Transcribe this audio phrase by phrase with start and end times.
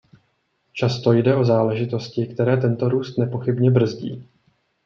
[0.73, 4.29] Často jde o záležitosti, které tento růst nepochybně brzdí.